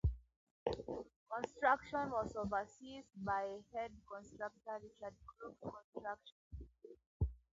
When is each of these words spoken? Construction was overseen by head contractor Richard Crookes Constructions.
Construction 1.29 2.09
was 2.09 2.35
overseen 2.35 3.03
by 3.17 3.59
head 3.71 3.91
contractor 4.11 4.79
Richard 4.81 5.13
Crookes 5.27 5.61
Constructions. 5.93 6.69